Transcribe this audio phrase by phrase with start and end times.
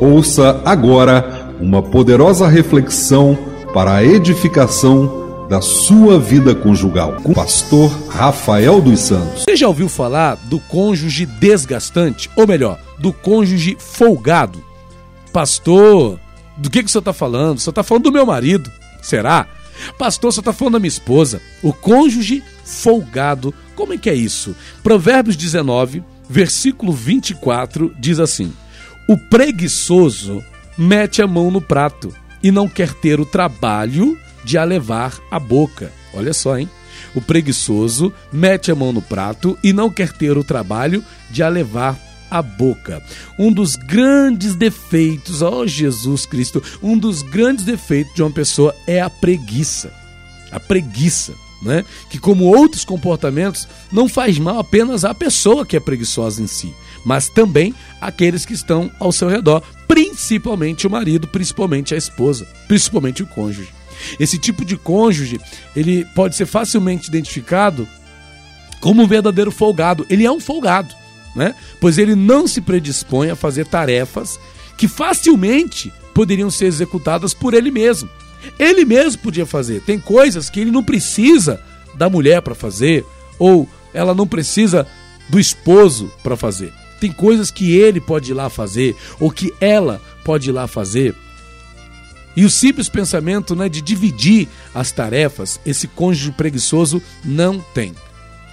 [0.00, 3.36] Ouça agora uma poderosa reflexão
[3.74, 9.44] para a edificação da sua vida conjugal com o pastor Rafael dos Santos.
[9.44, 12.30] Você já ouviu falar do cônjuge desgastante?
[12.34, 14.64] Ou melhor, do cônjuge folgado?
[15.34, 16.18] Pastor,
[16.56, 17.58] do que, que o senhor está falando?
[17.58, 18.72] O senhor está falando do meu marido.
[19.02, 19.46] Será?
[19.98, 21.42] Pastor, você está falando da minha esposa.
[21.62, 23.52] O cônjuge folgado.
[23.76, 24.56] Como é que é isso?
[24.82, 28.50] Provérbios 19, versículo 24 diz assim:
[29.10, 30.40] O preguiçoso
[30.78, 35.36] mete a mão no prato e não quer ter o trabalho de a levar à
[35.40, 35.92] boca.
[36.14, 36.70] Olha só, hein?
[37.12, 41.48] O preguiçoso mete a mão no prato e não quer ter o trabalho de a
[41.48, 41.98] levar
[42.30, 43.02] à boca.
[43.36, 49.00] Um dos grandes defeitos, ó Jesus Cristo, um dos grandes defeitos de uma pessoa é
[49.00, 49.92] a preguiça.
[50.52, 51.34] A preguiça.
[51.62, 51.84] Né?
[52.08, 56.72] Que, como outros comportamentos, não faz mal apenas à pessoa que é preguiçosa em si,
[57.04, 63.22] mas também àqueles que estão ao seu redor, principalmente o marido, principalmente a esposa, principalmente
[63.22, 63.68] o cônjuge.
[64.18, 65.38] Esse tipo de cônjuge,
[65.76, 67.86] ele pode ser facilmente identificado
[68.80, 70.06] como um verdadeiro folgado.
[70.08, 70.94] Ele é um folgado,
[71.36, 71.54] né?
[71.80, 74.40] Pois ele não se predispõe a fazer tarefas
[74.76, 78.08] que facilmente poderiam ser executadas por ele mesmo.
[78.58, 79.80] Ele mesmo podia fazer.
[79.80, 81.60] Tem coisas que ele não precisa
[81.94, 83.04] da mulher para fazer,
[83.38, 84.86] ou ela não precisa
[85.28, 86.72] do esposo para fazer.
[87.00, 91.14] Tem coisas que ele pode ir lá fazer, ou que ela pode ir lá fazer.
[92.36, 97.94] E o simples pensamento né, de dividir as tarefas, esse cônjuge preguiçoso não tem.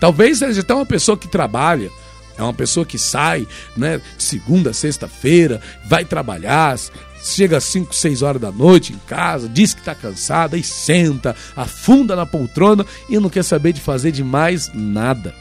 [0.00, 1.90] Talvez seja até uma pessoa que trabalha,
[2.38, 6.78] é uma pessoa que sai, né, segunda sexta-feira, vai trabalhar,
[7.22, 11.34] chega às 5, 6 horas da noite em casa, diz que está cansada e senta,
[11.56, 15.34] afunda na poltrona e não quer saber de fazer de mais nada.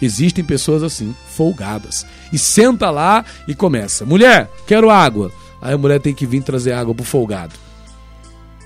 [0.00, 2.06] Existem pessoas assim, folgadas.
[2.32, 5.30] E senta lá e começa: mulher, quero água.
[5.60, 7.54] Aí a mulher tem que vir trazer água pro folgado.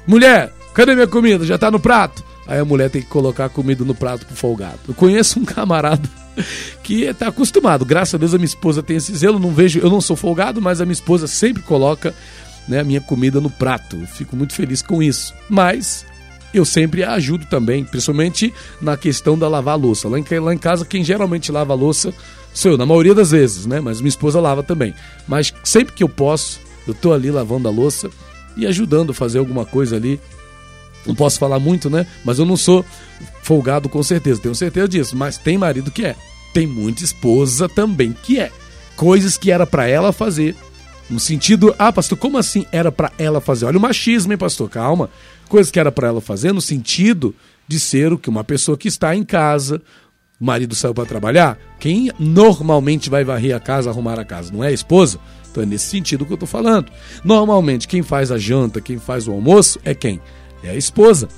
[0.07, 1.45] Mulher, cadê minha comida?
[1.45, 2.23] Já tá no prato?
[2.47, 4.79] Aí a mulher tem que colocar a comida no prato pro folgado.
[4.87, 6.09] Eu conheço um camarada
[6.83, 7.85] que está acostumado.
[7.85, 9.39] Graças a Deus a minha esposa tem esse zelo.
[9.39, 12.15] Não vejo, eu não sou folgado, mas a minha esposa sempre coloca
[12.69, 13.97] né, a minha comida no prato.
[13.97, 15.35] Eu fico muito feliz com isso.
[15.49, 16.07] Mas
[16.53, 20.09] eu sempre ajudo também, principalmente na questão da lavar louça.
[20.09, 22.15] Lá em, lá em casa, quem geralmente lava a louça
[22.55, 23.81] sou eu, na maioria das vezes, né?
[23.81, 24.95] Mas minha esposa lava também.
[25.27, 28.09] Mas sempre que eu posso, eu tô ali lavando a louça
[28.57, 30.21] e ajudando a fazer alguma coisa ali.
[31.07, 32.07] Não posso falar muito, né?
[32.25, 32.85] Mas eu não sou
[33.43, 35.17] folgado com certeza, tenho certeza disso.
[35.17, 36.17] Mas tem marido que é.
[36.53, 38.51] Tem muita esposa também que é.
[38.97, 40.55] Coisas que era para ela fazer,
[41.11, 43.67] no sentido, ah, pastor, como assim era para ela fazer?
[43.67, 44.71] Olha o machismo, hein, pastor?
[44.71, 45.11] Calma.
[45.49, 47.35] Coisas que era para ela fazer no sentido
[47.67, 49.83] de ser o que uma pessoa que está em casa,
[50.41, 54.63] o marido saiu para trabalhar, quem normalmente vai varrer a casa, arrumar a casa, não
[54.63, 55.19] é a esposa?
[55.51, 56.91] Então é nesse sentido que eu estou falando.
[57.23, 60.21] Normalmente quem faz a janta, quem faz o almoço é quem?
[60.65, 61.29] É a esposa.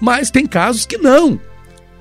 [0.00, 1.40] Mas tem casos que não.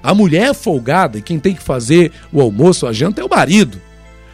[0.04, 3.30] A mulher é folgada e quem tem que fazer o almoço, a janta é o
[3.30, 3.80] marido.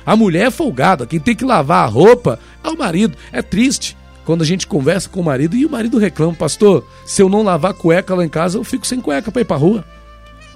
[0.06, 3.18] A mulher é folgada, quem tem que lavar a roupa é o marido.
[3.32, 7.22] É triste quando a gente conversa com o marido e o marido reclama, pastor, se
[7.22, 9.86] eu não lavar cueca lá em casa, eu fico sem cueca para ir para rua.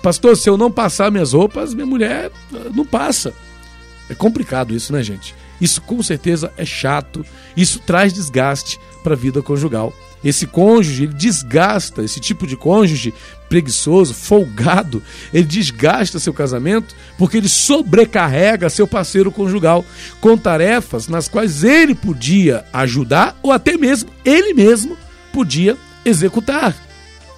[0.02, 3.34] Pastor, se eu não passar minhas roupas, minha mulher ah, não passa.
[4.10, 5.36] É complicado isso, né, gente?
[5.60, 7.26] Isso com certeza é chato,
[7.56, 9.94] isso traz desgaste para a vida conjugal.
[10.24, 13.14] Esse cônjuge, ele desgasta, esse tipo de cônjuge
[13.50, 19.84] preguiçoso, folgado, ele desgasta seu casamento porque ele sobrecarrega seu parceiro conjugal
[20.22, 24.96] com tarefas nas quais ele podia ajudar ou até mesmo ele mesmo
[25.34, 26.76] podia executar.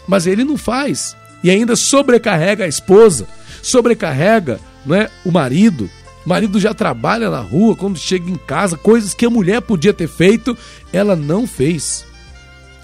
[0.07, 3.27] Mas ele não faz e ainda sobrecarrega a esposa,
[3.61, 5.89] sobrecarrega não é, o marido.
[6.25, 9.94] O marido já trabalha na rua, quando chega em casa, coisas que a mulher podia
[9.94, 10.57] ter feito,
[10.91, 12.05] ela não fez.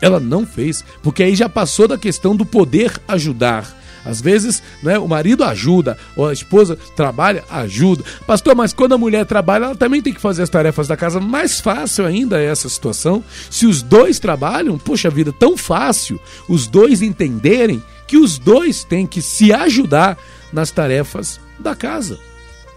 [0.01, 3.79] Ela não fez, porque aí já passou da questão do poder ajudar.
[4.05, 8.03] Às vezes, né, o marido ajuda, ou a esposa trabalha, ajuda.
[8.25, 11.19] Pastor, mas quando a mulher trabalha, ela também tem que fazer as tarefas da casa.
[11.19, 13.23] Mais fácil ainda é essa situação.
[13.49, 19.05] Se os dois trabalham, poxa vida, tão fácil os dois entenderem que os dois têm
[19.05, 20.17] que se ajudar
[20.51, 22.17] nas tarefas da casa.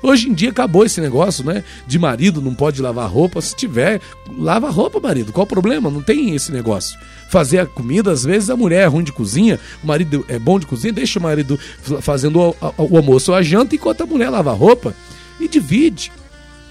[0.03, 1.63] Hoje em dia acabou esse negócio, né?
[1.87, 3.41] De marido não pode lavar roupa.
[3.41, 4.01] Se tiver,
[4.37, 5.33] lava roupa, marido.
[5.33, 5.91] Qual o problema?
[5.91, 6.99] Não tem esse negócio.
[7.31, 10.59] Fazer a comida, às vezes a mulher é ruim de cozinha, o marido é bom
[10.59, 11.59] de cozinha, deixa o marido
[12.01, 14.95] fazendo o, o, almoço ou a janta enquanto a mulher lava a roupa
[15.41, 16.13] e divide.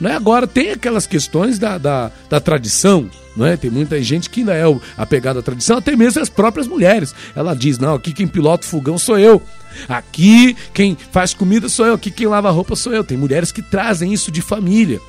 [0.02, 0.16] Não é?
[0.16, 3.08] Agora tem aquelas questões da, da, da tradição,
[3.38, 3.56] não é?
[3.56, 4.64] Tem muita gente que ainda é
[4.98, 7.14] apegada à tradição, até mesmo as próprias mulheres.
[7.36, 9.40] Ela diz: não, aqui quem pilota o fogão sou eu.
[9.88, 13.04] Aqui quem faz comida sou eu, aqui quem lava roupa sou eu.
[13.04, 15.00] Tem mulheres que trazem isso de família.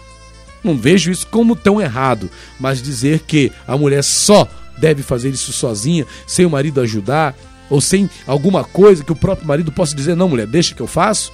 [0.62, 2.30] Não vejo isso como tão errado,
[2.60, 4.46] mas dizer que a mulher só
[4.76, 7.34] deve fazer isso sozinha, sem o marido ajudar,
[7.70, 10.86] ou sem alguma coisa que o próprio marido possa dizer, não, mulher, deixa que eu
[10.86, 11.32] faço.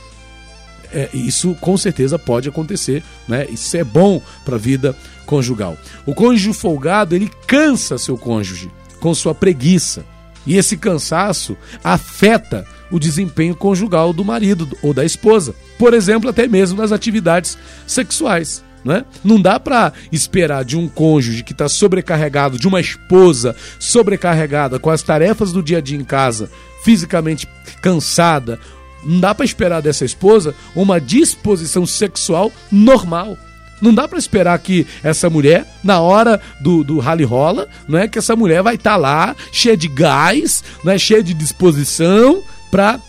[0.92, 3.46] É, isso com certeza pode acontecer, né?
[3.50, 4.96] Isso é bom para a vida
[5.26, 5.76] conjugal.
[6.06, 8.70] O cônjuge folgado, ele cansa seu cônjuge
[9.00, 10.04] com sua preguiça.
[10.46, 15.54] E esse cansaço afeta o desempenho conjugal do marido ou da esposa.
[15.78, 18.64] Por exemplo, até mesmo nas atividades sexuais.
[18.84, 19.04] Né?
[19.22, 24.88] Não dá para esperar de um cônjuge que está sobrecarregado, de uma esposa sobrecarregada com
[24.88, 26.48] as tarefas do dia a dia em casa,
[26.82, 27.46] fisicamente
[27.82, 28.58] cansada.
[29.04, 33.36] Não dá para esperar dessa esposa uma disposição sexual normal.
[33.80, 38.08] Não dá para esperar que essa mulher, na hora do, do rally rola, não é
[38.08, 42.42] que essa mulher vai estar tá lá, cheia de gás, não é cheia de disposição
[42.70, 43.00] para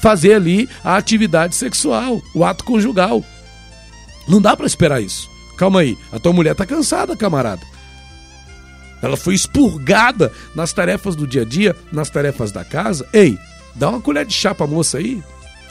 [0.00, 3.24] fazer ali a atividade sexual, o ato conjugal.
[4.26, 5.30] Não dá para esperar isso.
[5.56, 7.62] Calma aí, a tua mulher tá cansada, camarada.
[9.00, 13.08] Ela foi expurgada nas tarefas do dia a dia, nas tarefas da casa.
[13.12, 13.38] Ei,
[13.78, 15.22] dá uma colher de chá pra moça aí.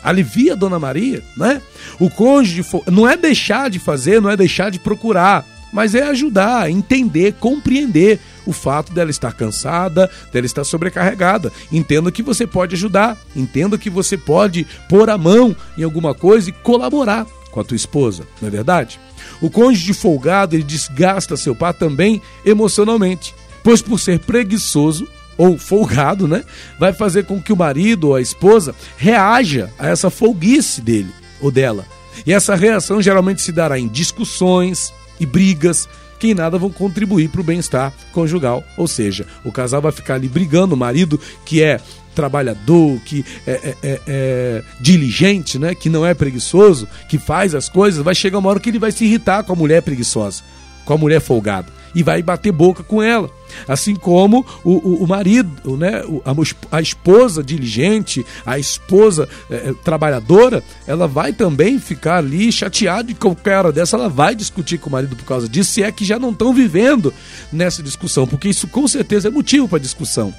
[0.03, 1.61] Alivia a Dona Maria, né?
[1.99, 6.69] O cônjuge não é deixar de fazer, não é deixar de procurar, mas é ajudar,
[6.69, 11.51] entender, compreender o fato dela estar cansada, dela estar sobrecarregada.
[11.71, 16.49] Entenda que você pode ajudar, entenda que você pode pôr a mão em alguma coisa
[16.49, 18.99] e colaborar com a tua esposa, não é verdade?
[19.41, 23.33] O cônjuge folgado ele desgasta seu par também emocionalmente,
[23.63, 25.07] pois por ser preguiçoso
[25.37, 26.43] ou folgado, né,
[26.79, 31.51] vai fazer com que o marido ou a esposa reaja a essa folguice dele ou
[31.51, 31.85] dela.
[32.25, 35.87] E essa reação geralmente se dará em discussões e brigas
[36.19, 38.63] que em nada vão contribuir para o bem-estar conjugal.
[38.75, 41.79] Ou seja, o casal vai ficar ali brigando, o marido que é
[42.15, 45.75] trabalhador, que é, é, é, é, diligente, né?
[45.75, 48.91] que não é preguiçoso, que faz as coisas, vai chegar uma hora que ele vai
[48.91, 50.41] se irritar com a mulher preguiçosa,
[50.83, 53.29] com a mulher folgada, e vai bater boca com ela.
[53.67, 56.03] Assim como o, o, o marido, né?
[56.25, 63.15] a, a, esposa diligente, a esposa é, trabalhadora, ela vai também ficar ali chateada de
[63.15, 66.03] qualquer hora dessa, ela vai discutir com o marido por causa disso, se é que
[66.03, 67.13] já não estão vivendo
[67.51, 70.33] nessa discussão, porque isso com certeza é motivo para discussão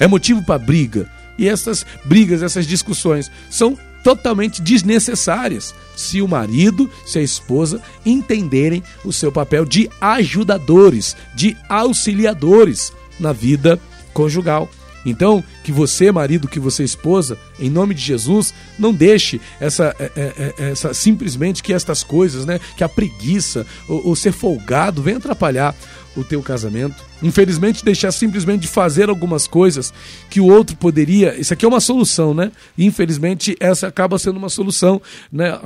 [0.00, 1.06] é motivo para briga.
[1.38, 8.82] E essas brigas, essas discussões são totalmente desnecessárias se o marido, se a esposa entenderem
[9.04, 13.78] o seu papel de ajudadores, de auxiliadores na vida
[14.12, 14.68] conjugal.
[15.04, 20.10] Então, que você, marido, que você, esposa, em nome de Jesus, não deixe essa, é,
[20.16, 25.16] é, é, essa simplesmente que estas coisas, né, que a preguiça ou, ser folgado venha
[25.16, 25.74] atrapalhar
[26.16, 27.04] o teu casamento.
[27.22, 29.92] Infelizmente, deixar simplesmente de fazer algumas coisas
[30.28, 31.38] que o outro poderia.
[31.38, 32.50] Isso aqui é uma solução, né?
[32.76, 35.00] infelizmente, essa acaba sendo uma solução,
[35.32, 35.58] né?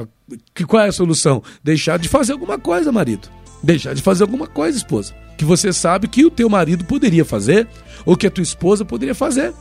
[0.55, 1.43] Que, qual é a solução?
[1.63, 3.29] Deixar de fazer alguma coisa, marido.
[3.63, 5.15] Deixar de fazer alguma coisa, esposa.
[5.37, 7.67] Que você sabe que o teu marido poderia fazer,
[8.05, 9.53] ou que a tua esposa poderia fazer.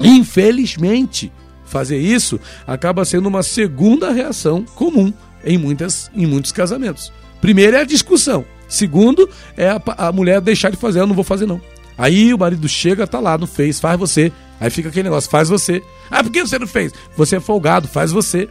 [0.00, 1.32] Infelizmente,
[1.64, 5.12] fazer isso acaba sendo uma segunda reação comum
[5.44, 7.12] em, muitas, em muitos casamentos.
[7.40, 8.44] Primeiro é a discussão.
[8.68, 11.60] Segundo, é a, a mulher deixar de fazer, eu não vou fazer não.
[11.96, 14.32] Aí o marido chega, tá lá, não fez, faz você.
[14.60, 15.82] Aí fica aquele negócio, faz você.
[16.10, 16.92] Ah, por que você não fez?
[17.16, 18.48] Você é folgado, faz você.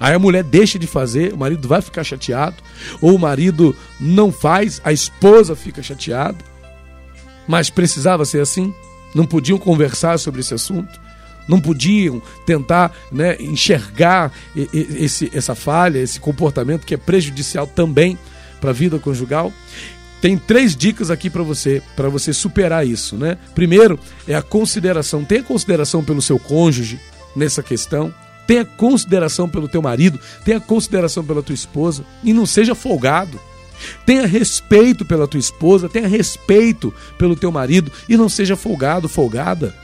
[0.00, 2.56] Aí a mulher deixa de fazer, o marido vai ficar chateado.
[3.00, 6.38] Ou o marido não faz, a esposa fica chateada.
[7.46, 8.74] Mas precisava ser assim?
[9.14, 11.00] Não podiam conversar sobre esse assunto?
[11.48, 18.18] Não podiam tentar né, enxergar esse, essa falha, esse comportamento que é prejudicial também
[18.60, 19.52] para a vida conjugal.
[20.20, 23.38] Tem três dicas aqui para você, para você superar isso, né?
[23.54, 25.24] Primeiro é a consideração.
[25.24, 26.98] Tenha consideração pelo seu cônjuge
[27.36, 28.12] nessa questão.
[28.46, 33.38] Tenha consideração pelo teu marido, tenha consideração pela tua esposa e não seja folgado.
[34.06, 39.74] Tenha respeito pela tua esposa, tenha respeito pelo teu marido e não seja folgado, folgada.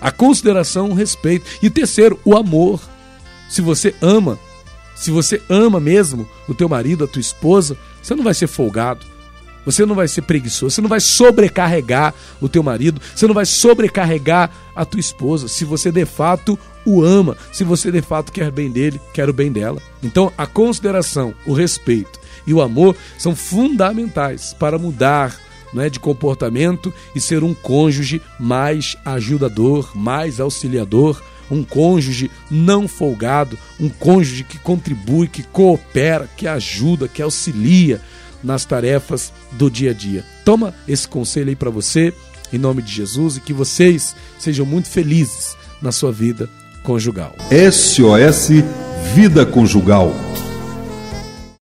[0.00, 1.46] A consideração, o respeito.
[1.62, 2.80] E terceiro, o amor.
[3.48, 4.38] Se você ama
[5.02, 9.04] se você ama mesmo o teu marido, a tua esposa, você não vai ser folgado.
[9.66, 13.44] Você não vai ser preguiçoso, você não vai sobrecarregar o teu marido, você não vai
[13.44, 16.56] sobrecarregar a tua esposa, se você de fato
[16.86, 19.82] o ama, se você de fato quer bem dele, quer o bem dela.
[20.04, 25.36] Então, a consideração, o respeito e o amor são fundamentais para mudar
[25.76, 31.20] é, de comportamento e ser um cônjuge mais ajudador, mais auxiliador,
[31.52, 38.00] um cônjuge não folgado, um cônjuge que contribui, que coopera, que ajuda, que auxilia
[38.42, 40.24] nas tarefas do dia a dia.
[40.44, 42.12] Toma esse conselho aí para você,
[42.52, 46.48] em nome de Jesus, e que vocês sejam muito felizes na sua vida
[46.82, 47.36] conjugal.
[47.70, 48.48] SOS
[49.14, 50.12] Vida Conjugal